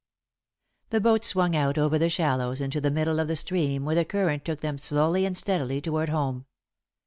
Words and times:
The 0.89 0.99
boat 0.99 1.23
swung 1.23 1.55
out 1.55 1.77
over 1.77 1.99
the 1.99 2.09
shallows 2.09 2.59
into 2.59 2.81
the 2.81 2.89
middle 2.89 3.19
of 3.19 3.27
the 3.27 3.35
stream, 3.35 3.85
where 3.85 3.93
the 3.93 4.03
current 4.03 4.43
took 4.43 4.61
them 4.61 4.79
slowly 4.79 5.27
and 5.27 5.37
steadily 5.37 5.79
toward 5.79 6.09
home. 6.09 6.47